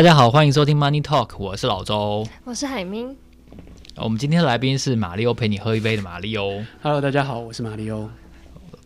[0.00, 3.14] 大家好，欢迎收听 Money Talk，我是老周，我是海明。
[3.96, 6.64] 我们今天的来宾是马里欧陪你喝一杯的马里欧。
[6.80, 8.08] Hello，大家好，我是马里欧。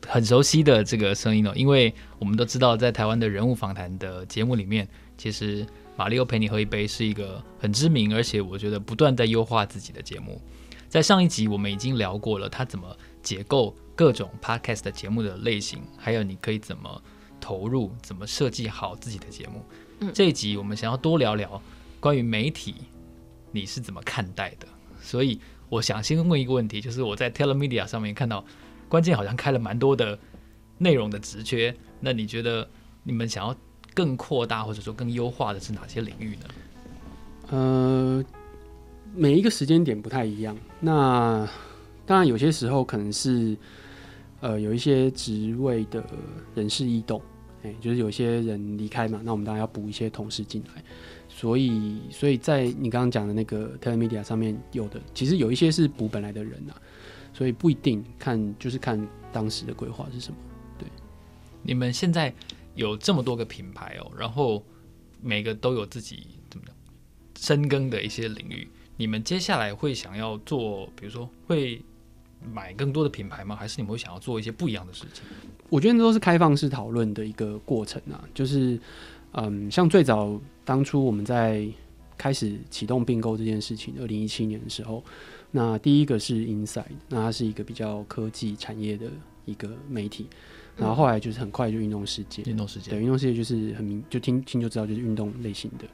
[0.09, 10.43] 很熟悉的这个声音哦，因为我们都知道，在台湾的人物访谈的节目里面，其实马里欧陪你喝一杯是一个很知名，而且我觉得不断在优化自己的节目。
[10.89, 12.89] 在上一集我们已经聊过了，他怎么
[13.23, 17.01] 解构各种 Podcast 的节目的类型，还有你可以怎么
[17.41, 19.65] 投入，怎么设计好自己的节目。
[20.01, 21.61] 嗯，这一集我们想要多聊聊
[22.01, 22.75] 关于媒体，
[23.53, 24.67] 你是怎么看待的？
[25.01, 28.45] 所以我想先问一个问题，就是我在 Telemedia 上面看到，
[28.89, 30.19] 关键好像开了蛮多的
[30.79, 32.69] 内容的职缺，那你觉得
[33.03, 33.55] 你们想要
[33.95, 36.43] 更扩大或者说更优化的是哪些领域呢？
[37.51, 38.25] 呃，
[39.15, 40.57] 每一个时间点不太一样。
[40.81, 41.49] 那
[42.07, 43.57] 当然有些时候可能是
[44.41, 46.05] 呃有一些职位的
[46.55, 47.21] 人事异动。
[47.65, 50.83] 欸、就是有些人离开嘛，那我们当然要补一些同事进来，
[51.29, 56.77] 所以，所以在你刚刚讲的那个 Telemedia 上面有的，其实有一些是补本来的人啊，
[57.33, 60.37] 所以不一定看，就是看当时的规划是什么。
[60.79, 60.87] 对，
[61.63, 62.33] 你们现在
[62.75, 64.65] 有这么多个品牌哦，然后
[65.21, 66.77] 每个都有自己怎么样
[67.39, 71.83] 深耕的一些领域，你们接下来会想要做，比如说会
[72.53, 73.57] 买更多的品牌吗？
[73.57, 75.25] 还是你们会想要做一些不一样的事情？
[75.75, 78.79] 我觉得都是开放式讨论的一个过程啊，就是，
[79.33, 81.67] 嗯，像最早当初我们在
[82.17, 85.03] 开始启动并购这件事情，二零一七年的时候，
[85.51, 89.11] 那第一个是 Inside，那它是一个比较科技产业的
[89.47, 90.29] 一个媒体，
[90.77, 95.89] 然后后来就是很快就运动世界，运动世界，对，运动世界就是很明，就听听就知道就是运动类型的，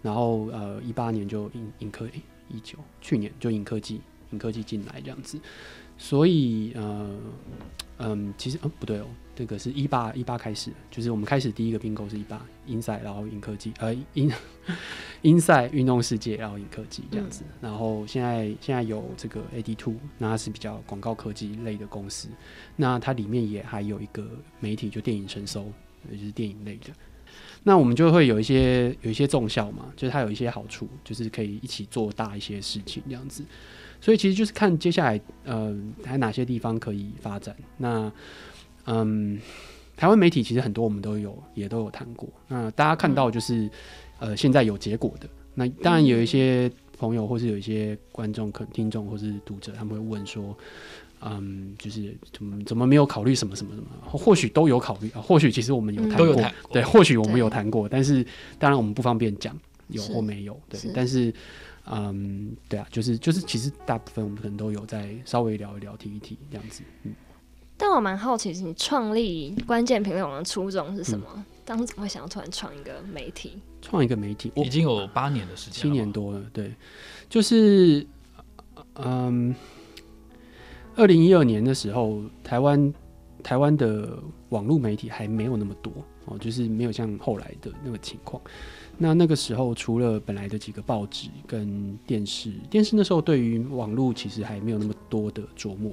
[0.00, 2.08] 然后呃一八年就影影科，
[2.48, 5.38] 一九去年就影科技，影科技进来这样子，
[5.98, 7.14] 所以呃。
[8.00, 14.32] 嗯，其实哦不对哦，这个是一八一八开始，就是我们开始第一个并购是一八，Inside，然后影科技，呃，In
[15.24, 22.28] Inside 运动世界，然后影科技这样子，嗯、然后现在现在有这个 AD Two，那它是比较广告科技类的公司，
[22.76, 24.30] 那它里面也还有一个
[24.60, 25.66] 媒体，就电影声搜，
[26.08, 26.92] 也就是电影类的，
[27.64, 33.42] 那我们就会有一些有一些重效嘛，就是它有一些好处，就是可以一起做大一些事情这样子。
[34.00, 37.54] 所以其实就是看接下来，呃，还有哪些地方可以发展。
[37.76, 38.10] 那，
[38.86, 39.38] 嗯，
[39.96, 42.28] 台湾媒体其实很多，我们都有也都有谈过。
[42.46, 43.68] 那大家看到就是，
[44.20, 45.28] 呃，现在有结果的。
[45.52, 50.56] 那当然有一些朋友，或是有一些观众、可听众，或是读者，他们会问说，
[51.20, 53.86] 嗯，就是怎么怎么没有考虑什么什么什么？
[54.04, 58.24] 或许都有考虑啊，或许其实我们有谈过，都有谈过，对，或许我们有谈过，但是
[58.60, 61.34] 当然我们不方便讲有或没有，对，但是。
[61.90, 66.82] 嗯，对啊，就是就是，其实大部分我们可能都有在稍微聊一聊、提一提这样子。
[67.04, 67.14] 嗯，
[67.76, 71.26] 但我蛮好奇，你创立关键评论网的初衷是什么？
[71.36, 73.58] 嗯、当时怎么会想要突然创一个媒体？
[73.80, 76.42] 创一个媒体，已经有八年的时间，七年多了。
[76.52, 76.74] 对，
[77.28, 78.06] 就是
[78.96, 79.54] 嗯，
[80.96, 82.92] 二零一二年的时候，台湾
[83.42, 84.18] 台湾的
[84.50, 85.92] 网络媒体还没有那么多
[86.26, 88.42] 哦，就是没有像后来的那个情况。
[89.00, 95.92] 那那个时候，除了本来的几个报纸跟电视，电视那时候对于网络其实还没有那么多的琢磨，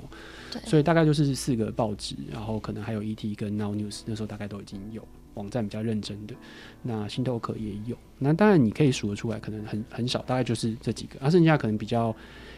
[0.51, 6.33] 对，所以大概就是四个报纸，然后可能还有 ET 跟 Now News，那时候大概都已经有网站比较认真的，
[6.81, 12.15] 那新透可也有，那当然你可以数得出来，可能很很少，大概就是这几个，而、啊、剩下可能比较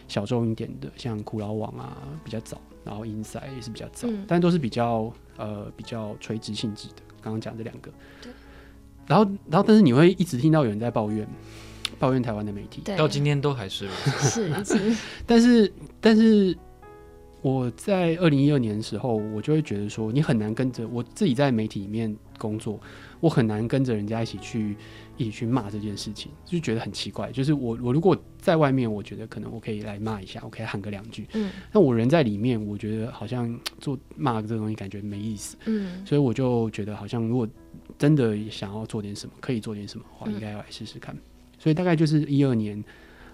[0.07, 7.91] 小众一点的，像苦劳网啊比较早，然后 Inside 也是比较早，嗯、但都是比较呃比较垂直性质的，刚刚讲这两个。
[8.21, 8.31] 对
[9.07, 11.25] 然后，然后，但是你会一直听到有人在抱怨，
[11.97, 14.97] 抱怨台湾的媒体，到今天都还是是是。
[15.25, 16.55] 但是，但是
[17.41, 22.77] 我在二零一二年的时候，我就会觉得说，你很难跟着我自己在媒体里面工作，
[23.21, 24.75] 我很难跟着人家一起去
[25.15, 27.31] 一起去骂这件事情，就觉得很奇怪。
[27.31, 31.25] 就是我我如果在外面，我觉得可能我可以来骂一下，我可以喊个两句。
[31.33, 31.49] 嗯。
[31.71, 35.55] 那我人在里面，我觉得好像做骂这个东西感觉没意思。
[35.65, 36.05] 嗯。
[36.05, 37.47] 所以我就觉得好像如果。
[37.97, 41.15] 真的想要做点什么，可以做点什么的话，应该要来试试看。
[41.15, 41.21] 嗯、
[41.59, 42.83] 所以大概就是一二年，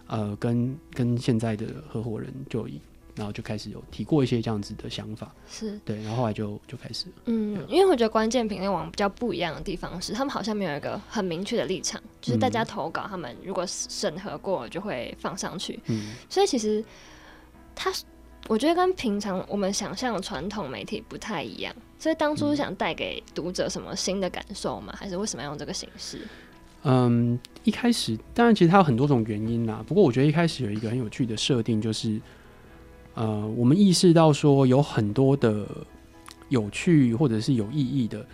[0.07, 2.79] 呃，跟跟现在的合伙人就以，
[3.15, 7.13] 然后就开始有提过一些这样子的想法，是对，然后后来就就开始了。
[7.25, 15.79] 嗯，因为我觉得关键品类网比较不一样的地方是，他们好像没有一个很明确的立场，就是大家投稿，他们如果审核过就会放上去。
[15.87, 16.83] 嗯，所以其实
[17.75, 17.91] 他。
[18.47, 24.93] 我觉得跟平常我们想象的传统媒体不太一样，所以当初是想带给读者什么新的感受吗？
[24.97, 26.19] 还是为什么要用这个形式？
[26.83, 29.81] 嗯，一开始当然其实它有很多种原因啦。
[29.87, 32.19] 不过我觉得一开始有一个很有趣的设定，就是
[33.13, 35.65] 呃，我们意识到说有很多的
[36.49, 38.25] 有趣或者是有意义的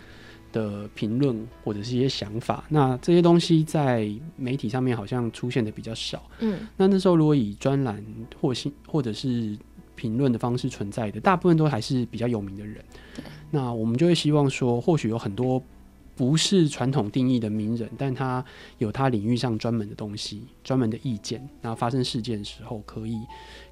[0.52, 2.64] 的评论或者是一些想法。
[2.68, 6.20] 那这些东西在媒体上面好像出现的比较少。
[6.40, 8.04] 嗯，那那时候如果以专栏
[8.40, 9.56] 或新或者是
[10.00, 12.82] 评论的方式存在的，大部分都还是比较有名的人。
[13.50, 15.62] 那我们就会希望说，或许有很多。
[16.16, 18.44] 不是传统定义的名人，但他
[18.76, 23.16] 有他领域上专门的东西、专门的意见，然后发生事件的时候，可以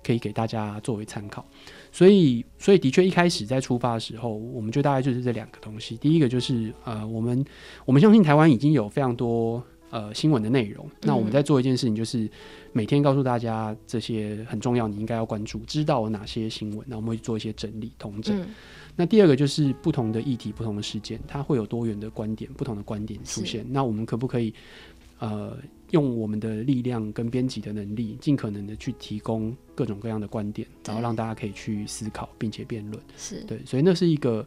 [0.03, 1.45] 可以给大家作为参考。
[1.93, 5.99] 所以，所以的确一开始在出发的时候，我们就大概就是这两个东西。
[5.99, 7.45] 第一个就是呃，我们
[7.85, 12.29] 我们相信台湾已经有非常多呃新闻的内容，那我们在做一件事情，就是
[12.73, 18.41] 每天告诉大家这些很重要，你应该要关注，知道哪些新闻，那我们会做一些整理、统整。
[18.41, 18.47] 嗯
[19.01, 23.65] 那第二个就是不同的议题、不同的事件，它会有多元的观点、不同的观点出现。
[23.69, 24.53] 那我们可不可以，
[25.21, 25.57] 呃，
[25.93, 33.01] 用我们的力量跟编辑的能力，尽可能的去提供各种各样的观点，然后让大家可以去思考并且辩论。
[33.17, 34.45] 是对，所以那是一个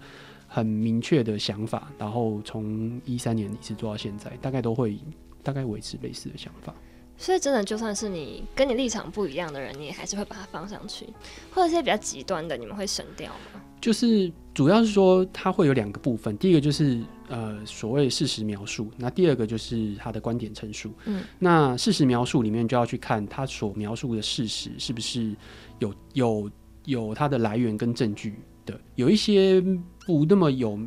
[0.47, 1.89] 很明确的想法。
[1.97, 4.99] 然后从一三年一直做到现在，大概都会
[5.43, 6.73] 大概维持类似的想法。
[7.17, 11.05] 所以真的，就算是你跟你立场不一样的人，你也还是会把它放上去，
[11.53, 13.61] 或者一些比较极端的，你们会省掉吗？
[13.79, 16.35] 就是主要是说，它会有两个部分。
[16.39, 16.99] 第一个就是
[17.29, 20.91] 呃所谓事实描述，那第二个就是他的观点陈述。
[21.05, 25.35] 嗯，那事实描述里面就要去看他所描述的事实是不是
[25.77, 26.51] 有有
[26.85, 28.35] 有它的来源跟证据
[28.65, 28.79] 的。
[28.95, 29.61] 有一些
[30.07, 30.79] 不那么有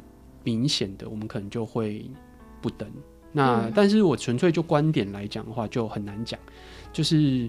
[0.43, 2.11] 明显的，我们可能就会
[2.61, 2.91] 不登。
[3.35, 6.41] 那、嗯、但是我纯粹就观点来讲的话，就很难讲。
[6.91, 7.47] 就是。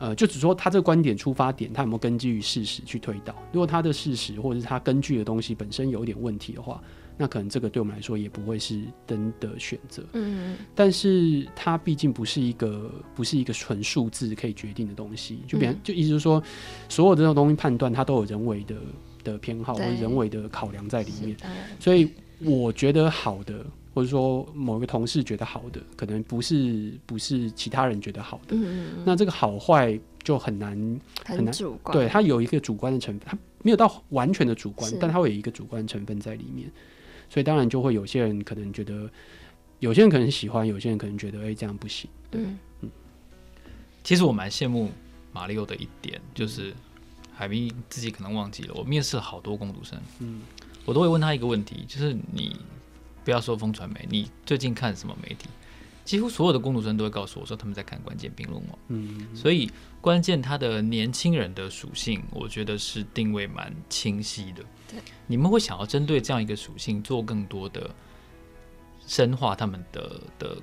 [0.00, 3.34] 呃，就只说他这个观点出发点，他有没有根据事实去推导？
[3.50, 6.80] 如果他的事实或者是他根据的东西本身有点问题的话，
[7.16, 10.04] 那可能这个对我们来说也不会是真的选择。
[10.12, 15.40] 嗯，但是它毕竟不是一个不是一个纯数字可以决定的东西。
[15.48, 16.40] 就比方，就意思就是说，
[16.88, 18.76] 所有的这种东西判断，它都有人为的
[19.24, 21.36] 的偏好或者人为的考量在里面。
[21.80, 22.08] 所以
[22.38, 23.66] 我觉得好的。
[23.98, 28.54] 或者说某一个同事觉得好的，可能不是不是其他人觉得好的。
[28.54, 30.70] 嗯，那这个好坏就很难
[31.26, 31.98] 很难，很主观。
[31.98, 36.70] 对，它有一个主观的成分，它没有到完全的主观，但它会有一个主观成分在里面。
[37.28, 39.10] 所以当然就会有些人可能觉得，
[39.80, 42.08] 有些人可能喜欢，有些人可能觉得，哎、欸，这样不行。
[42.30, 42.90] 对，嗯，嗯。
[44.04, 44.92] 其实我蛮羡慕
[45.32, 46.72] 马里奥的一点，就是
[47.34, 50.40] 海斌自己可能忘记了，我面试了好多工读生，嗯，
[50.84, 52.54] 我都会问他一个问题，就是你。
[53.28, 55.50] 不要说风传媒，你最近看什么媒体？
[56.02, 58.78] 几乎所有的工读生都会告诉我说他们在看关键评论网。
[58.88, 59.70] 嗯，所以
[60.00, 64.64] 关键他的年轻人的属性，我觉得是定位蛮清晰的。
[64.90, 67.90] 对，你们会想要针对这样一个属性做更多的
[69.06, 70.56] 深化他们的的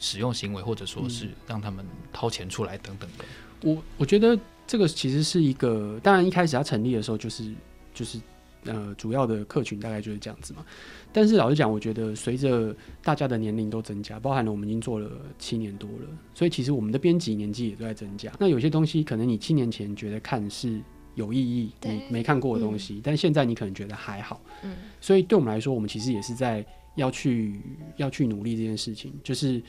[0.00, 3.24] 使用行为，或者说是让他们掏钱出来等等的。
[3.62, 4.36] 我我觉得
[4.66, 7.54] 这个其实是一个，当然一开始他成立的时候就是
[7.94, 8.20] 就是。
[8.64, 10.64] 呃，主要的客群大概就是这样子嘛。
[11.12, 18.32] 但是老实讲，我觉得随着大家的年龄都增加，包含了我们已经做了七年多了，所以其实我们的编辑年纪也都在增加。
[18.38, 20.80] 那有些东西可能你七年前觉得看是
[21.14, 24.40] 有意义，你没看过的东西，嗯，但现在你可能觉得还好。
[24.62, 26.64] 嗯，所以对我们来说，我们其实也是在
[26.96, 27.60] 要去
[27.96, 29.14] 要去努力这件事情。
[29.22, 29.62] 就是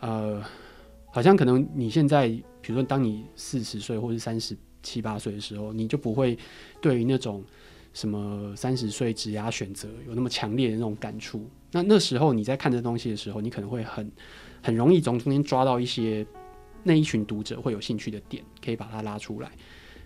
[0.00, 0.42] 呃，
[1.10, 6.36] 好像可能你现在，比如说当你四十岁或者三十七八岁的时候，你就不会
[6.82, 7.42] 对于那种。
[7.94, 11.48] 什么三十岁职涯选择有那么强烈的那种感触？
[11.72, 14.12] 那那时候你在看这东西的时候，你可能会很
[14.60, 16.26] 很容易从中间抓到一些
[16.82, 19.50] 那一群读者会有兴趣的点，可以把它拉出来。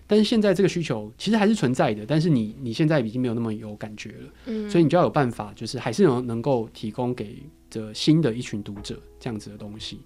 [0.07, 9.99] 但是现在这个需求其实还是存在的，但是你你现在已经没有那么有感觉了，嗯，所以你就要有办法，就是还是能能够提供给这新的一群读者这样子的东西。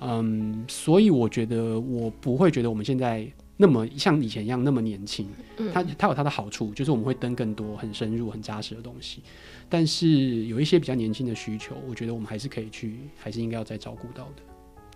[0.00, 3.30] 嗯，所以我觉得我不会觉得我们现在。
[3.56, 5.28] 那么像以前一样那么年轻，
[5.72, 9.22] 它它有它的好处，就是我们会登更多很深入、很扎实的东西。
[9.68, 14.42] 但是有一些比较年轻的需求，我觉得我们还是可以去，还是应该要再照顾到的。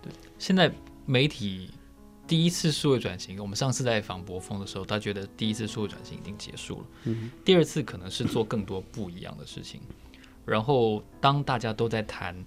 [0.01, 0.69] 对，现在
[1.05, 1.71] 媒体
[2.27, 9.79] 第一次数位转型，我们上次在访博峰的时候，他觉得第一次数位转型已经结束了，嗯，第二次可能是做更多不一样的事情。
[10.45, 12.35] 然后当大家都在谈。《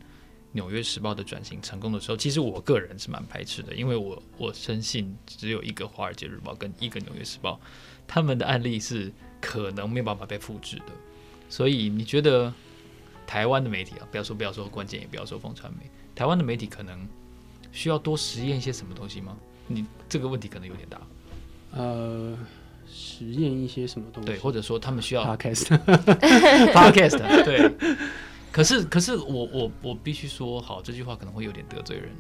[0.53, 7.55] 纽约时报》的转型成功的时候，其实我个人是蛮排斥的，因为我我深信只有一个《华尔街日报》跟一个《纽约时报》，
[8.07, 10.93] 他们的案例是可能没有办法被复制的。
[11.49, 12.53] 所以你觉得
[13.27, 17.09] 台湾的媒体啊，不要说不要说关键，也不要说风传媒，台湾的媒体可能
[17.73, 19.37] 需要多实验一些什么东西吗？
[19.67, 21.01] 你这个问题可能有点大。
[21.73, 22.37] 呃，
[22.93, 24.27] 实验一些什么东西？
[24.27, 27.73] 对，或者说他们需要 podcast，podcast， 对。
[28.53, 32.11] 可是，可是我我我必须说好，这句话可能会有点得罪人。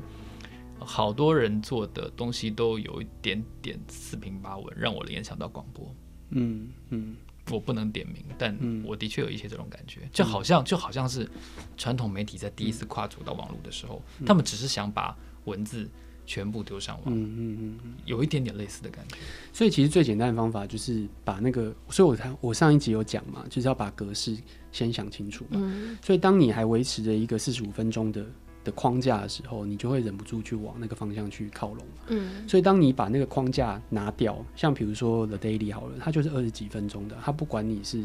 [0.80, 5.94] 好多人做的东西都有一点点四平八稳，让我联想到广播。
[6.30, 7.14] 嗯嗯，
[7.50, 11.30] 我不能点名，但我的确有一些这种感觉，就好像就好像是
[11.76, 15.88] 传统媒体在第一次跨足到网络的时候，他们只是想把文字
[16.26, 19.17] 全部丢上网，嗯嗯嗯，有一点点类似的感觉。
[19.52, 24.37] 所以其实最简单的方法就是把那个，所以我才我上一集有讲嘛，就是要把格式
[24.71, 25.61] 先想清楚嘛。
[26.02, 28.25] 所以当你还维持着一个四十五分钟的。
[28.64, 31.85] 的框架的时候，你就会忍不住去往那个方向去靠拢。
[32.07, 38.00] 嗯，所以当你把那个框架拿掉，像比如说 The Daily 好了，它就是二十几分钟的，它不管你是，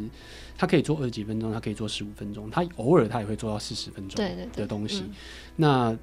[0.57, 4.19] 它可以做二十几分钟，它可以做十五分钟，它偶尔它也会做到四十分钟
[4.53, 5.03] 的东西。
[5.55, 5.95] 那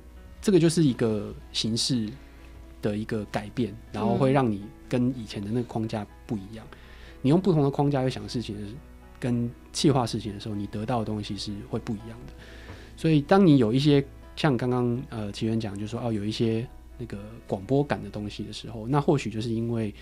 [0.45, 2.07] 这个就是一个形式
[2.83, 6.67] 的一个改变，然后会让你跟以前的那个框架不一样。
[7.23, 8.55] 你用不同的框架去想事情，
[9.19, 12.35] 跟企划事情的时候，你得到的东西是会不一样的。
[12.95, 14.05] 所以当你有一些
[14.37, 19.95] 像刚刚呃，奇缘讲，就是说哦，有一些那个广播感的东西的时候，那或许就是因为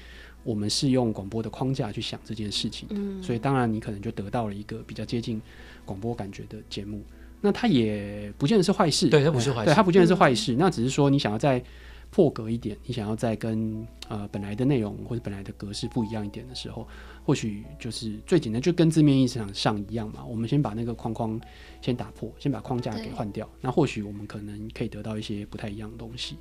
[0.42, 5.40] 我们是用广播的框架去想这件事情，嗯，所以当然你可能就得到了一个比较接近
[5.84, 7.00] 广播感觉的节目。
[7.42, 10.56] 那它也不见得是坏事，对，它不是坏事，对，它不见得是坏事，嗯。
[10.58, 11.62] 那只是说你想要再
[12.10, 16.88] 破格一点，你想要再跟呃本来的内容或者本来的格式不一样一点的时候。
[17.24, 20.24] 或许就是最简单，就跟字面意思上一样嘛。
[20.24, 21.40] 我们先把那个框框
[21.80, 23.48] 先打破，先把框架给换掉。
[23.60, 26.36] 那或许我们可能可以得到一些不太一样的东西。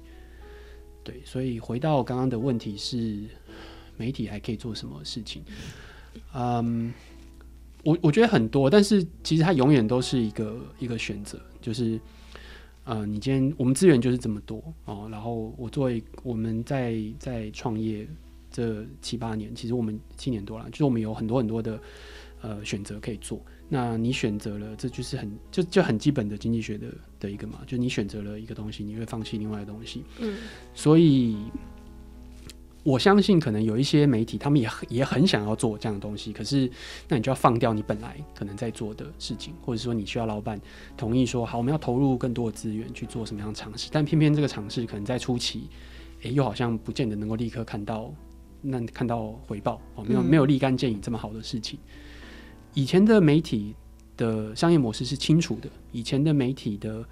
[1.03, 3.25] 对，所以回到刚刚的问题是，
[3.95, 5.43] 媒体还可以做什么事情？
[6.33, 6.91] 嗯，
[7.83, 11.99] 我我觉得很多，但是其实它永远都是一个一个选择，就是，
[12.83, 18.07] 呃，你今天我们资源就是这么多哦，然后我作为我们在在创业。
[18.53, 21.79] 这七八年，其实我们七年多了，就是我们有很多很多的
[22.41, 23.41] 呃选择可以做。
[23.69, 30.03] 那你选择了，这就是很就就很基本的经济学的的一个嘛，就你选择了一个东西，你会放弃另外的东西。
[30.19, 30.35] 嗯，
[30.73, 31.37] 所以
[32.83, 36.69] 我相信，可能有一些媒体，他们也也很想要做这样的东西，可是
[37.07, 40.59] 那你就要放掉你本来可能在做的事情，或者说你需要老板
[40.97, 45.69] 同意说好，我们要投入更多的资源去做什么样的尝试，但偏偏这个尝试可能在初期，
[46.23, 48.13] 诶，又好像不见得能够立刻看到。
[48.63, 51.79] 那看到回报哦，没有没有立竿见影这么好的事情。
[52.75, 53.73] 以前的媒体
[54.15, 57.03] 的商业模式是清楚的，以前的媒体的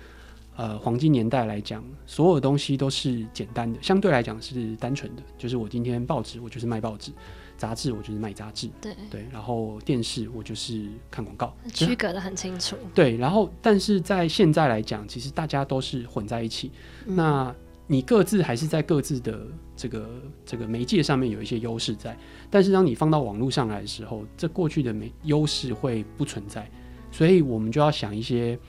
[0.59, 5.23] 呃黄金年代来讲，所有东西都是简单的，相对来讲是单纯的。
[5.37, 7.11] 就是我今天报纸，我就是卖报纸；
[7.57, 8.69] 杂志，我就是卖杂志。
[8.81, 12.75] 对对，然后电视，我就是看广告，区隔的很清楚。
[12.93, 16.71] 对，然后但是在现在来讲，其实大家都是混在一起。
[17.05, 17.55] 嗯、那
[17.87, 19.47] 你各自还是在各自的
[19.77, 20.09] 这个
[20.45, 22.17] 这个媒介上面有一些优势在，
[22.49, 26.69] 但是当你放到网络上来的时候，这过去的没优势会不存在，
[27.11, 28.59] 所以我们就要想一些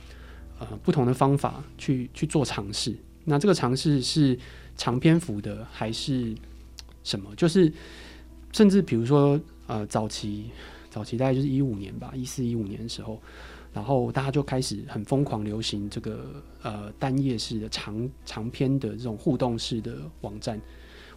[0.61, 2.97] 呃不同的方法去去做尝试。
[3.25, 4.38] 那这个尝试是
[4.76, 6.33] 长篇幅的还是
[7.02, 7.35] 什么？
[7.37, 7.73] 就是
[8.52, 10.50] 甚至比如说呃早期
[10.88, 13.21] 早期大概就是一五年吧，一四一五年的时候。
[13.73, 20.61] 然后大家就开始很疯狂流行这个呃单页式的长长篇的这种互动式的网站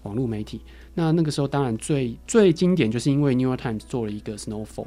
[0.03, 0.61] 网络媒体。
[0.93, 4.85] 那那个时候当然最最经典就是因为 New York Times 做了一个 Snowfall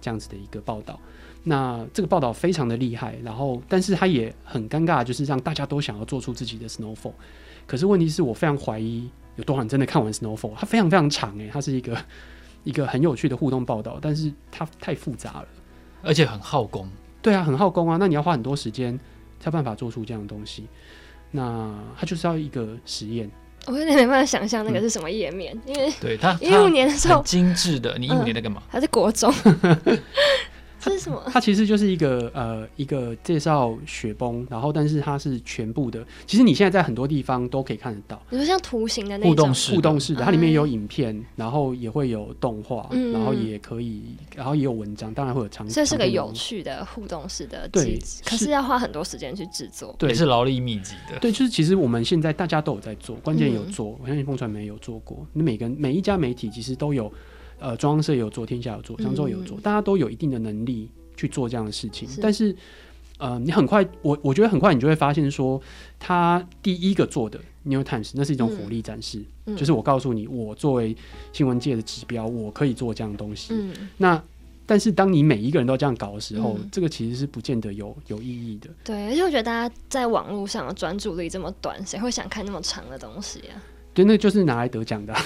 [0.00, 0.98] 这样子的一个报道。
[1.46, 7.12] 那这个报道非常的厉害，然后但是他也很尴尬，就是让大家都想要做出自己的 Snowfall。
[7.66, 10.52] 可是问题是我非常怀疑有多少人真的看完 Snowfall。
[10.56, 11.96] 它非常非常长诶，它是一个
[12.64, 15.48] 一个很有趣的互动报道，但是它太复杂了，
[16.02, 16.88] 而且很耗工。
[17.20, 18.98] 对啊，很耗工啊，那你要花很多时间
[19.38, 20.66] 才有办法做出这样的东西。
[21.30, 23.30] 那它就是要一个实验。
[23.66, 28.62] 我有点没办法想象那个是什么页面，嗯、因为对他一五年的时候精致的，你一五年在干嘛？
[28.68, 29.32] 还是国中。
[30.84, 31.22] 这是什么？
[31.26, 36.04] 它其实就是一个呃一个介绍雪崩，然后但是它是全部的。
[36.26, 44.02] 其实你现在在很多地方都可以看得到，比如像图形的那种互动式互动式的，它里面有影片，嗯、然后也会有动画、嗯，然后也可以，
[44.34, 45.68] 然后也有文章，当然会有长。
[45.68, 51.18] 这是个有趣的互动式的，对，可是要花很多时间去制作，对，是劳力密集的。
[51.20, 57.10] 对，就是其实我们现在大家都有在做，关键有做，嗯、我相信风传媒有做过，你每个每一家媒体其实都有，
[57.64, 60.90] 呃，中央社有做，天下有做，商周有做、嗯，大家都有一定的能力。
[61.16, 62.52] 去做这样的事情，是但是，
[63.18, 65.62] 呃，你很快，我我觉得很快你就会发现说，
[65.96, 70.96] 他第一个做的《New Times》那是一种火力展示，嗯、就是我告诉你，我作为
[71.32, 73.54] 新闻界的指标，我可以做这样的东西。
[73.54, 74.20] 嗯、那
[74.66, 78.68] 但是当你每一个人都这样搞的时候，嗯、这个其实是不见得有有意义的。
[78.82, 83.54] 对，而且我觉得大家在网络上的专注力这么短，谁会想看那么长的东西啊？
[83.94, 85.22] 对，那就是拿来得奖的、啊。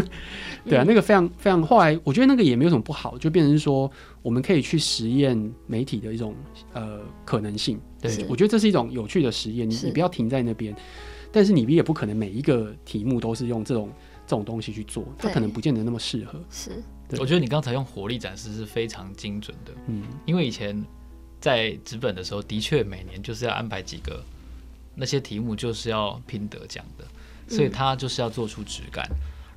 [0.64, 1.62] 对啊，那个非常非常。
[1.62, 3.90] 后来我觉得那个也没有什么不好，就变成说
[4.22, 6.34] 我们可以去实验媒体的一种
[6.72, 7.78] 呃可能性。
[8.00, 9.68] 对，我觉得这是一种有趣的实验。
[9.68, 10.74] 你你不要停在那边，
[11.30, 13.90] 但是你也不可能每一个题目都是用这种
[14.26, 16.40] 这种东西去做，它可能不见得那么适合。
[16.48, 16.70] 是。
[17.18, 20.82] 我觉得你刚才用火力展示是非常精准的，嗯，因为以前
[21.38, 24.24] 在纸本的时候，的确每年就是要安排几个
[24.94, 27.04] 那些题目就是要拼得奖的，
[27.48, 29.08] 所以他就是要做出质感，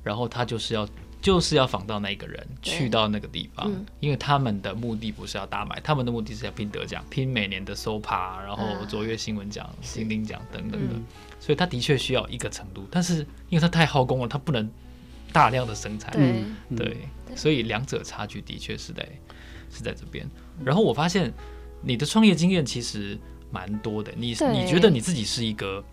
[0.02, 0.88] 然后他就是要。
[1.20, 11.04] 就是要仿到那个人，去到那个地方，嗯，因为他们的目的不是要大卖，他们的目的是要拼得奖，拼每年的 SOPA，然后卓越新闻奖、新丁奖等等的，嗯，
[11.40, 14.70] 所以他的确需要一个程度，但是因为他太耗工了，他不能
[15.32, 19.04] 大量的生产，对，对，所以两者差距的确是在
[19.72, 20.24] 是在这边。
[20.64, 21.34] 然后我发现
[21.82, 23.18] 你的创业经验其实
[23.50, 25.84] 蛮多的，你你觉得你自己是一个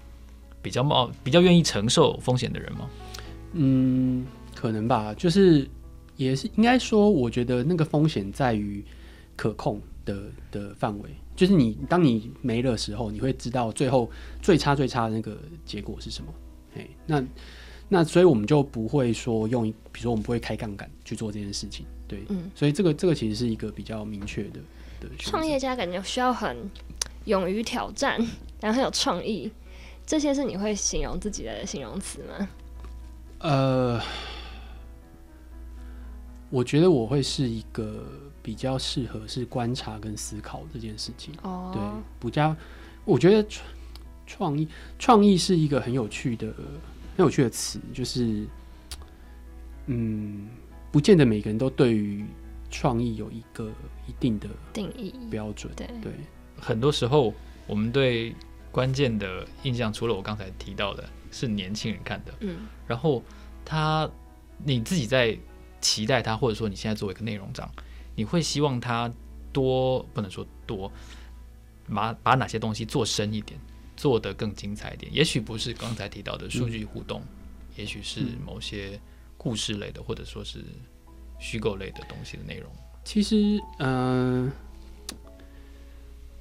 [0.65, 2.89] 比较冒、比较愿意承受风险的人吗？
[3.53, 4.25] 嗯。
[4.55, 5.69] 可能吧，就是
[6.15, 8.83] 也是应该说，我觉得那个风险在于
[9.35, 11.09] 可控的的范围。
[11.35, 14.09] 就是你当你没了时候，你会知道最后
[14.41, 16.33] 最差最差的那个结果是什么。
[16.77, 17.23] 哎，那
[17.89, 21.85] 那所以我们就不会说用，比如说我们不会开杠杆去做这件事情。
[22.07, 24.59] 对，嗯，所以这个这个其实是一个比较明确的
[25.01, 25.09] 的。
[25.19, 26.57] 创业家感觉需要很
[27.25, 28.17] 勇于挑战，
[28.61, 29.51] 然后很有创意，
[30.05, 32.49] 这些是你会形容自己的形容词吗？
[33.39, 34.01] 呃。
[36.51, 38.05] 我觉得我会是一个
[38.41, 41.33] 比较适合是观察跟思考这件事情。
[41.41, 41.81] 哦，对，
[42.19, 42.55] 不加。
[43.03, 43.65] 我觉得创
[44.25, 46.53] 创意创意是一个很有趣的
[47.17, 48.47] 很有趣的词，就是
[49.87, 50.47] 嗯，
[50.91, 52.23] 不见得每个人都对于
[52.69, 53.69] 创意有一个
[54.07, 55.73] 一定的定义标准。
[55.75, 56.13] 对对，
[56.57, 57.33] 很多时候
[57.67, 58.33] 我们对
[58.75, 62.33] 关键的印象，除了我刚才提到的，是年轻人看的。
[62.41, 63.23] 嗯，然后
[63.63, 64.09] 他
[64.57, 65.37] 你自己在。
[65.81, 67.69] 期待他，或者说你现在作为一个内容长，
[68.15, 69.13] 你会希望他
[69.53, 70.91] 多，不能说多，
[71.93, 73.59] 把把哪些东西做深一点，
[73.95, 75.13] 做得更精彩一点。
[75.13, 77.27] 也许不是刚才提到的数据互动，嗯、
[77.75, 78.99] 也许是某些
[79.37, 80.65] 故事类的，或者说是
[81.37, 82.71] 虚构类的东西的内容。
[83.03, 84.51] 其实，嗯、呃，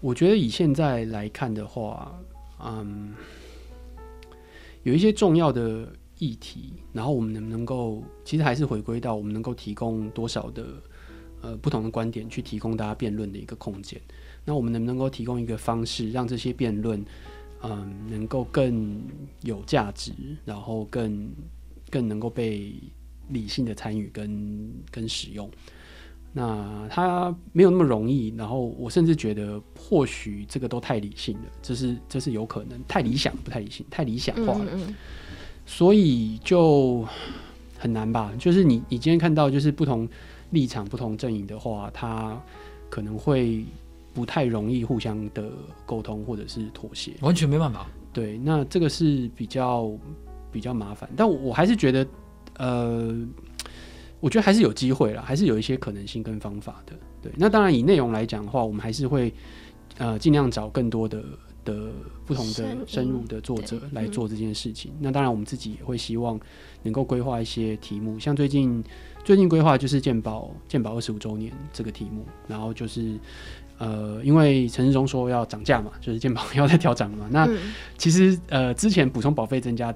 [0.05, 2.15] 我觉得以现在来看的话，
[2.63, 3.15] 嗯，
[4.83, 5.89] 有一些重要的。
[6.19, 10.65] 议题，然后我们能不能够，其实还是回归到我们能够提供多少的
[11.43, 14.01] 呃不同的观点，去提供大家辩论的一个空间。
[14.45, 17.05] 那我们能不能够提供一个方式，让这些辩论，
[17.63, 19.03] 嗯、能够更
[19.43, 20.13] 有价值，
[20.45, 21.29] 然后更
[21.91, 22.73] 更能够被
[23.29, 25.51] 理性的参与跟跟使用。
[26.37, 34.67] 那它没有那么容易，然后我甚至觉得，或许这个都太理性了，这是这是有可能，太理想不太理性，太理想化了。
[34.73, 34.95] 嗯嗯
[35.65, 37.07] 所以就
[37.79, 38.33] 很难吧？
[38.39, 40.07] 就是你，你今天看到就是不同
[40.51, 42.39] 立场、不同阵营的话，他
[42.91, 43.65] 可能会
[44.13, 45.51] 不太容易互相的
[45.87, 47.87] 沟通或者是妥协，完全没办法。
[48.13, 49.91] 对，那这个是比较
[50.53, 51.09] 比较麻烦。
[51.17, 52.07] 但我我还是觉得，
[52.59, 53.17] 呃，
[54.25, 56.95] 我觉得还是有机会啦，还是有一些可能性跟方法的。
[57.21, 59.31] 对，那当然以内容来讲的话，我们还是会
[59.99, 61.23] 呃尽量找更多的。
[61.65, 61.91] 的
[62.27, 66.39] 不同的深入的作者来做这件事情，那当然我们自己也会希望
[66.83, 68.85] 能够规划一些题目，像最近
[69.25, 73.19] 最近规划就是鉴宝鉴宝二十五周年这个题目，然后就是
[73.79, 77.49] 呃，因为陈世忠说要涨价嘛，就是健保 要再调涨嘛，那
[77.97, 79.95] 其实呃之前补充保费增加。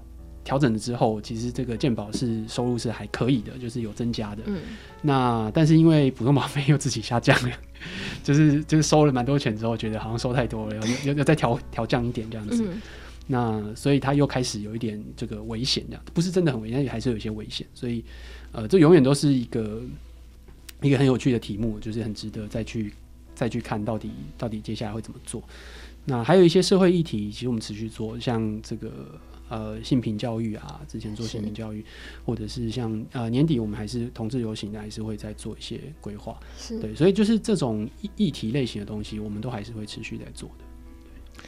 [0.48, 4.42] 调整了之后，其实这个健保是收入是还可以的，就是有增加的。
[4.46, 4.62] 嗯，
[5.02, 7.52] 那但是因为普通保费又自己下降了，
[8.24, 12.64] 就是就是收了蛮多钱之后，觉得好像收太多了，要要要再调调降一点这样子。
[12.66, 12.80] 嗯、
[13.26, 17.66] 那所以他又开始有一点这个危险，这样不是真的很危险，但也还是有一些危险。
[17.74, 18.02] 所以
[18.52, 19.82] 呃，这永远都是一个
[20.80, 22.94] 一个很有趣的题目，就是很值得再去
[23.34, 25.42] 再去看到底到底接下来会怎么做。
[26.06, 28.90] 那还有一些社会议题，其实我们持续做，像这个。
[29.48, 31.82] 呃，性平教育啊，之前做性平教育，
[32.24, 36.38] 或者是像呃年底我们还是同志游行的，还是会再做一些规划。
[36.58, 40.64] 是，对，所以就是这种议题类型的东西，我们都还是会持续在做的。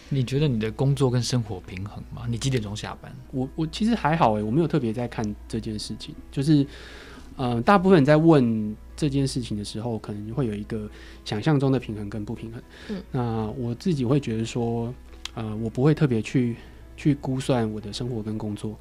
[0.09, 2.27] 你觉得你的工作跟生活平衡吗？
[2.27, 3.15] 你几点钟下班？
[3.33, 6.15] 我我其实还好诶，我没有特别在看这件事情。
[6.33, 6.67] 就是
[7.37, 10.89] 呃，大部分人在问这件事情的时候，可能会有一个
[11.25, 12.63] 想象中的平衡跟不平衡。
[12.89, 14.95] 嗯，那我自己会觉得说，
[15.35, 16.57] 呃，我不会特别去。
[17.01, 18.79] 去估算我的生活跟工作，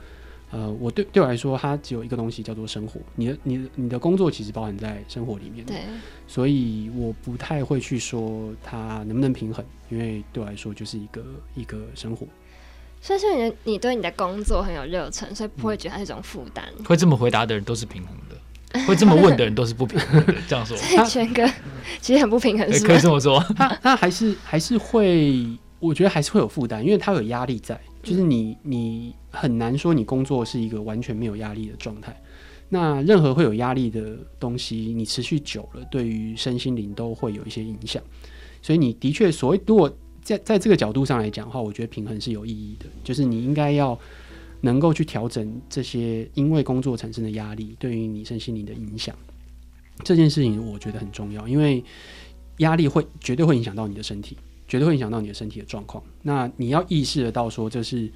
[0.51, 2.99] 呃，我对对我来说，它只有一个东西叫做生活。
[3.15, 5.77] 你的、你的、你的工作其实包含在生活里面，对，
[6.27, 11.23] 所以我不太会去说它能不能平衡，因为对我来说就是一个
[11.55, 12.27] 一个生活。
[12.99, 16.65] 所以说，你你对你的工作很有热忱，所以不会觉得它是一种负担。
[16.84, 20.36] 会这么回答的人都是平衡的，会这么问的人都是不平衡的。
[20.45, 21.49] 这样说， 所以权哥
[22.01, 23.39] 其实很不平衡，是可以这么说。
[23.55, 25.47] 他他还是还是会，
[25.79, 27.79] 我觉得还是会有负担，因为他有压力在。
[28.10, 32.19] 就是你，你很难说你工作是一个完全没有压力的状态。
[32.69, 38.02] 那任何会有压力的东西，你持续久了，对于身心灵都会有一些影响。
[38.63, 43.98] 所以你的确所谓，如果在在这个角度上来讲的话，我觉得平衡是有意义的，就是你应该要
[44.62, 49.15] 能够去调整这些因为工作产生的压力对于你身心灵的影响。
[50.04, 51.84] 这件事情我觉得很重要，因为
[52.58, 54.38] 压力会绝对会影响到你的身体，
[54.69, 56.01] 绝对会影响到你的身体的状况。
[56.21, 58.10] 那你要意识得到说这是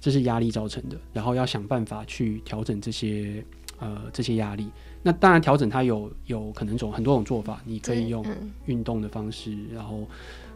[0.00, 3.44] 这是压力造成的，然后要想办法去调整这些
[3.78, 4.68] 呃这些压力。
[5.02, 8.24] 那当然调整它有有可能种很多种做法，你可以用
[8.66, 10.04] 运动的方式，然后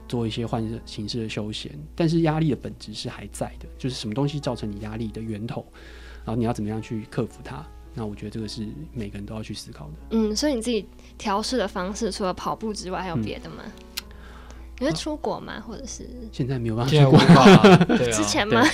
[0.08, 1.70] 做一些换形式的休闲。
[1.94, 5.64] 但是压力的本质是还在的，就是什么东西造成你压力的源头，
[6.24, 7.64] 然后你要怎么样去克服它。
[7.94, 9.92] 那我觉得这个是每个人都要去思考的。
[10.10, 10.86] 嗯，所以你自己
[11.18, 13.62] 调试的方式，除了跑步之外，还有别的吗？
[13.66, 13.72] 嗯、
[14.82, 15.62] 你会出国吗？
[15.64, 17.76] 或者是现在没有办法出国啊？
[17.86, 18.64] 对啊，之前吗？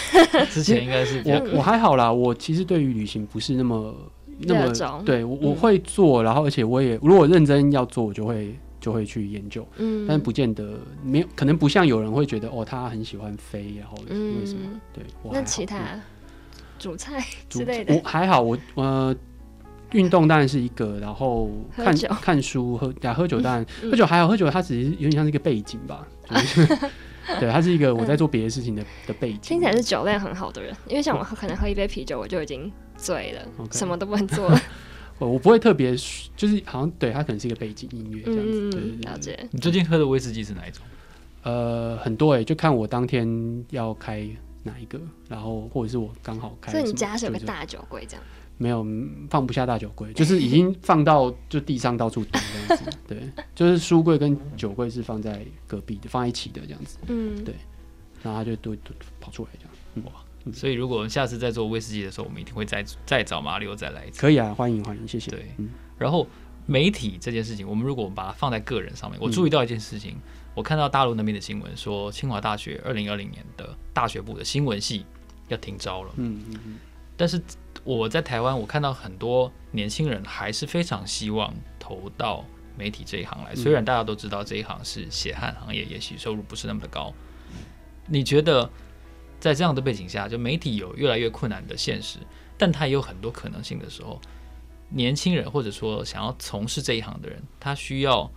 [0.50, 2.10] 之前应该是我我还好啦。
[2.10, 3.94] 我其实对于旅行不是那么
[4.38, 9.66] 那么对我我会做，然后而且我也如果认真要做，我就会就会去研究。
[9.76, 14.60] 嗯，但不见得没有，可能不像有人会觉得哦，他很喜欢飞，然后为什么？
[14.64, 15.76] 嗯、对，那其他。
[15.76, 16.00] 嗯
[16.78, 19.12] 煮菜之类的，我还好，我呃，
[19.92, 26.66] 运动当然是一个，然后看看书喝呀，喝酒当然、嗯、喝酒还好，喝酒它只是有点像是一个背景吧， 就是、
[27.40, 29.38] 对，它是一个我在做别的事情的、嗯、的背景。
[29.40, 34.60] 听起来是酒量很好的人，因为像我可能喝一杯啤酒我就已经醉了什么都不能做了。
[35.18, 35.96] 我 我不会特别，
[36.36, 38.60] 就是好像对它可能是一个背景音乐这样子。
[38.60, 39.48] 嗯、对对对，了解。
[39.50, 40.84] 你最近喝的威士忌是哪一种？
[41.44, 44.28] 呃，很多哎、欸，就看我当天要开。
[44.64, 45.00] 哪一个？
[45.28, 48.22] 然后或者是我刚好开，所以你家是有个大酒柜这样？
[48.58, 48.84] 没有，
[49.30, 52.98] 放不下大酒柜，就是已经放到就地上到处丢这样子。
[53.06, 56.98] 对， 就是书柜跟酒柜是放在隔壁的，放在一起的这样子。
[57.06, 57.54] 嗯，对，
[58.22, 60.06] 然后他就都都跑出来这样。
[60.06, 60.12] 哇、
[60.44, 64.20] 嗯，所以如果下次再做威士忌的时候，我们一定会再再找马里欧再来一次。
[64.20, 65.30] 可以啊，欢迎欢迎，谢谢。
[65.30, 66.26] 对，嗯、然后
[66.66, 70.12] 媒体这件事情，我们如果我们把它放在个人上面，我注意到一件事情。
[70.12, 70.22] 嗯
[70.54, 75.06] 我看到大陆那边的新闻说，清华大学二零二零年的大学部的新闻系
[75.46, 76.12] 要停招了。
[76.16, 76.78] 嗯嗯嗯。
[77.16, 77.40] 但是
[77.84, 82.44] 我在台湾，我看到很多年轻人还是非常希望投到
[82.76, 83.54] 媒体这一行来。
[83.54, 87.12] 虽然大家都知道这一行是血汗行业，也许收入不是那么的高。
[88.06, 88.70] 你觉得
[89.40, 92.18] 在这样的背景下，就媒体有越来越困难的现实，
[92.56, 94.20] 但它也有很多可能性的时候，
[94.88, 98.30] 年轻人或者说想要从事这一行的人，他需要。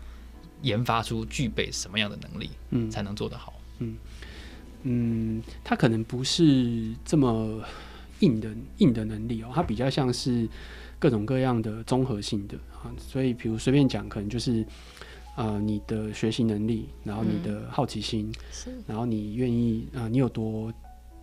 [0.63, 3.59] 研发出具备什么样的能力，嗯，才能做得好？
[3.79, 3.97] 嗯
[4.83, 7.59] 嗯，他可能不是这么
[8.21, 10.47] 硬的硬的能力哦，它比较像是
[10.97, 12.89] 各种各样的综合性的啊。
[12.97, 14.65] 所以，比如随便讲，可能就是
[15.35, 18.31] 呃，你的学习能力，然后你的好奇心，
[18.67, 20.73] 嗯、然后你愿意啊、呃，你有多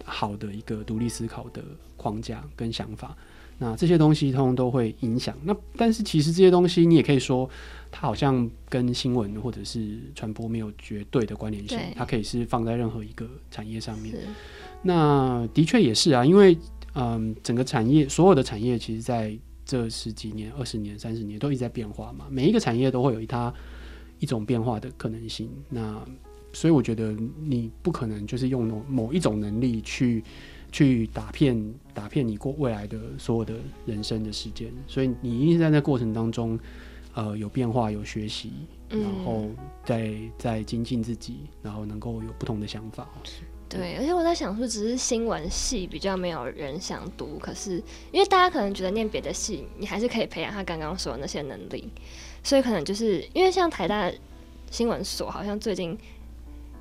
[0.05, 1.63] 好的一个独立思考的
[1.97, 3.17] 框架跟想法，
[3.59, 5.37] 那这些东西通通都会影响。
[5.43, 7.49] 那但是其实这些东西，你也可以说。
[7.91, 14.15] 它好像跟新闻或者是传播没有绝对的关联性，它可以是放在任何一个产业上面。
[14.83, 16.55] 那的确也是啊，因为
[16.95, 23.53] 嗯，整个产业所有的产业其实在这十几年、二十年、三十年都一直在变化嘛，每一个产业都会有它
[24.19, 25.51] 一种变化的可能性。
[25.69, 26.03] 那
[26.53, 30.25] 所以我觉得你不可能就是用某某一种能力去
[30.73, 33.55] 去打骗打骗你过未来的所有的
[33.87, 36.59] 人生的时间，所以你一定在那过程当中。
[37.15, 38.53] 呃，有变化，有学习，
[38.89, 39.49] 然后
[39.85, 43.09] 再再精进自己，然后能够有不同的想法。
[43.69, 51.89] 对，而且我在想说，只是新闻系比较没有人想读，可是因为大家可能觉得念别的系，你还是可以培养他刚刚说的那些能力，
[52.43, 54.11] 所以可能就是因为像台大
[54.71, 55.99] 新闻所，好像最近。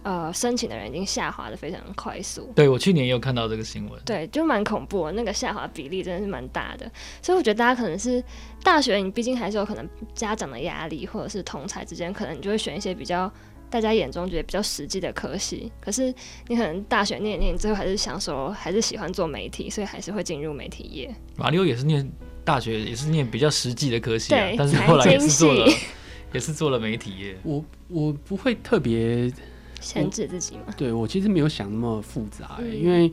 [0.04, 2.50] 呃，申请的人已经下滑的非常快速。
[2.56, 4.02] 对，我去年也有看到这个新闻。
[4.06, 6.90] 对，就蛮恐怖的，那个下滑比例真的是蛮大的。
[7.22, 8.24] 所以我觉得大家可能是
[8.64, 13.30] 大学，你毕竟还是有可能家长的压力，或者是同才之间，可能你就会选一些比较
[13.70, 15.72] 大家眼中觉得比较实际的科系。
[15.80, 16.14] 可是
[16.48, 21.14] 你可能大学念念，最后还是想说，还是喜欢做媒体，所以还是会进入媒体业。
[21.36, 22.10] 马里欧也是念
[22.44, 25.68] 大学，也是念比较实际的科系，啊，但是后来也是做了，
[26.34, 27.38] 也是做了媒体业。
[27.44, 29.32] 我我不会特别。
[29.80, 30.74] 限制自己嘛？
[30.76, 33.12] 对，我其实没有想那么复杂，欸，嗯，因为，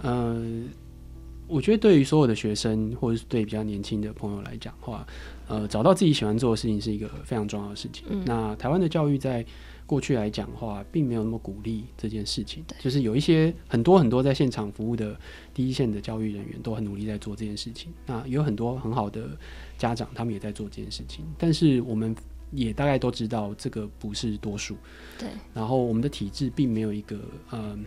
[0.00, 0.42] 呃，
[1.46, 5.06] 我觉得对于所有的学生，或者是对比较年轻的朋友来讲的话，
[5.46, 8.06] 呃，找到自己喜欢做的事情是一个非常重要的事情。
[8.08, 9.44] 嗯，那台湾的教育在
[9.90, 12.64] 过去来讲的话，并没有那么鼓励这件事情。
[12.78, 15.18] 就是有一些很多很多在现场服务的
[15.52, 17.92] 第一线的教育人员都很努力在做这件事情。
[18.06, 19.36] 那有很多很好的
[19.76, 21.24] 家长，他们也在做这件事情。
[21.36, 22.14] 但是我们。
[22.52, 24.76] 也大概都知道这个不是多数，
[25.16, 25.28] 对。
[25.54, 27.78] 然后我们的体制并没有一个呃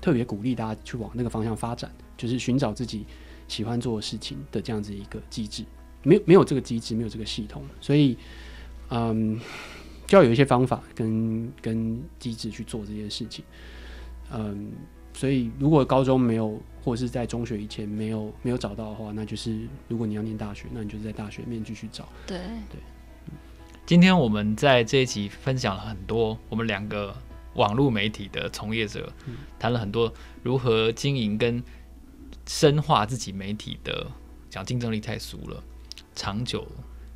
[0.00, 3.04] 特别鼓励大家去往那个方向发展，就是寻找自己
[3.48, 5.64] 喜欢做的事情的这样子一个机制。
[6.04, 8.16] 没有没有这个机制，没有这个系统，所以
[8.90, 9.40] 嗯，
[10.12, 13.42] 就要有一些方法跟跟机制去做这件事情。
[14.30, 14.70] 嗯，
[15.14, 22.06] 所以如果高中没有，或者是在中学以前没有没有找到的话，那就是如果你要念大学，那你就是在大学里面继续找。
[22.26, 22.36] 对
[22.68, 22.78] 对。
[23.86, 27.16] 今天我们在这一集分享了很多我们两个
[27.54, 29.10] 网络媒体的从业者，
[29.58, 31.64] 谈了很多如何经营跟
[32.46, 34.06] 深化自己媒体的，
[34.50, 35.64] 讲竞争力太俗了，
[36.14, 36.68] 长久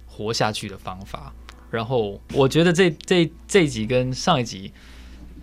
[0.07, 1.35] 活下去的方法。
[1.71, 4.73] 然后我觉得这这这一集跟上一集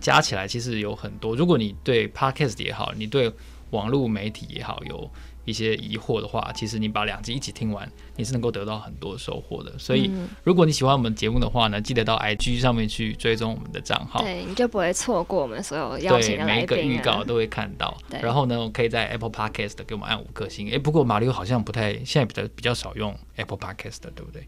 [0.00, 1.34] 加起来其实有很多。
[1.36, 3.32] 如果你对 Podcast 也好，你对
[3.70, 5.10] 网络媒体也好有
[5.44, 9.78] 一些疑惑的话，其实你把两集一起听完，你是能够得到很多收获的。
[9.78, 10.10] 所以，
[10.42, 17.94] 如果你喜欢我们节目的话呢，记得到 IG 上面去追踪我们的账号，对，你就不会错过我们所有邀请每一个预告都会看到。
[18.22, 20.70] 然后呢，可以在 Apple Podcast 给我们按五颗星。
[20.72, 24.46] 哎，不过马里奥好像不太现在比较比较少用 Apple Podcast，对不对？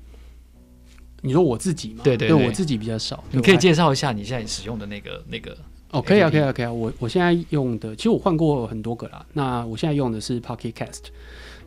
[1.22, 2.00] 你说我自己吗？
[2.04, 3.22] 对对对，对我自己比较少。
[3.30, 5.56] 你可以介绍一下你现在使用的那个那个。
[5.92, 6.72] 哦，可以啊，可以啊，可以啊。
[6.72, 9.24] 我我现在用的，其实我换过很多个啦。
[9.32, 11.04] 那我现在用的是 Pocket Cast。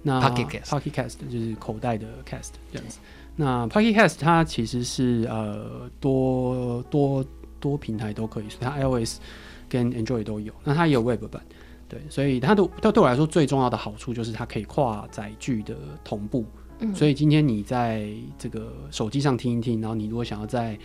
[0.04, 3.00] 那 Pocket Cast Pocket Cast 就是口袋的 Cast 这样子。
[3.36, 7.26] 那 Pocket Cast 它其实是呃多多
[7.60, 9.20] 多平台都可以它 iOS
[9.68, 10.54] 跟 Android 都有。
[10.64, 11.42] 那它也有 Web 版，
[11.88, 16.46] 对，所以它的它对我来说最重要的好处就是它可以跨载具的同步。
[16.80, 16.94] 嗯。
[16.96, 20.78] 所以今天你在这个手机上听一听，然后你如果想要在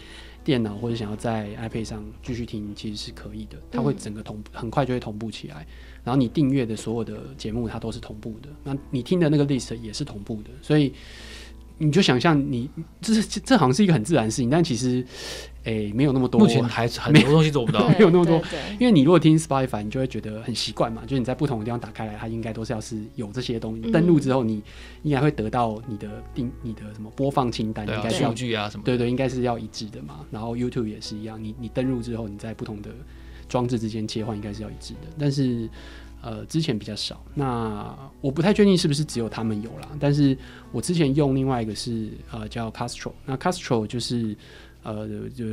[0.44, 3.56] 电脑或者想要在 iPad 上继续听，其实是可以的。
[3.70, 5.66] 它会整个同步，很快就会同步起来。
[6.02, 8.48] 然后你订阅的所有的节目，它都是同步的。
[8.62, 10.92] 那你听的那个 list 也是同步的，所以。
[11.78, 15.04] 你就想象你这是这好像是一个很自然的事情，但其实，
[15.64, 18.40] 诶、欸，没有那么多，目前还很多东西做不到， 没有那么多。
[18.78, 23.90] 因为你如果听 Spotify，你就会觉得很习惯嘛，就是你在不同的地方打开来，它应该都是要是有这些东西。
[23.90, 24.62] 登录之后，你
[25.02, 30.20] 应该会得到你的定、你的什么播放清单，应该数据啊什么，对对，应该是要一致的嘛。
[30.30, 32.90] 然后 YouTube 也是一样，你你登录之后，你在不同的
[33.48, 35.08] 装置之间切换，应该是要一致的。
[35.18, 35.68] 但是。
[36.26, 39.88] 呃，之前比较少，那我不太确定是不是只有他们有啦。
[40.00, 40.34] 但是
[40.72, 44.34] 我之前用另外一个是呃叫 Castro，那 Castro 就是
[44.82, 45.06] 呃
[45.36, 45.44] 就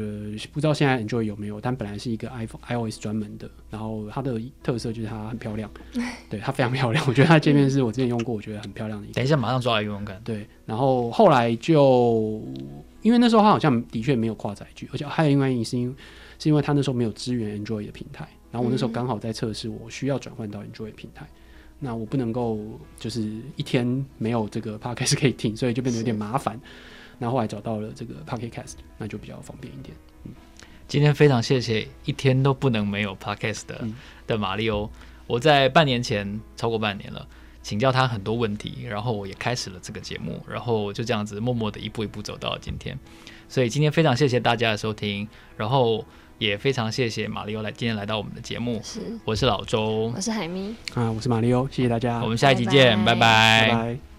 [0.53, 5.69] 不知道现在 Android 有没有，但本来是一个 iPhone iOS 专门的，然后它的特色就是它很漂亮，
[6.31, 9.11] 对，它非常漂亮，我觉得它界面是我之前用过，我觉得很漂亮的一。
[9.11, 10.21] 等一下，马上抓来用用看。
[10.23, 12.41] 对，然后后来就
[13.01, 15.95] 因为那时候它好像的确没有跨载具，而且还有另外一个原因是因为
[16.39, 18.25] 是因为它那时候没有支援 Android 的平台。
[18.51, 21.25] 然后我那时候刚好在测试，我需要转换到 Android 平台，
[21.79, 22.59] 那我不能够
[22.99, 23.21] 就是
[23.55, 26.59] 一天没有这个 Podcast 可以听，所以就变得有点麻烦。
[27.17, 29.95] 那后后来找到了这个 Pocket Cast，那就比较方便一点。
[30.25, 30.33] 嗯，
[30.87, 33.95] 今天非常谢谢一天都不能没有 Podcast 的、嗯、
[34.27, 34.89] 的马里欧，
[35.27, 37.25] 我在半年前超过半年了，
[37.63, 42.99] 请教他很多问题，然后我也开始了这个节目，然后就这样子默默的一步一步走到了今天。
[43.47, 46.03] 所以今天非常谢谢大家的收听，然后。
[46.41, 53.67] 也非常谢谢马里欧来今天来到我们的节目，是，我是老周，我是海咪，啊，我是马里欧，谢谢大家，我们下一集见，拜拜。
[53.67, 53.69] 拜拜。
[53.69, 54.10] 拜拜。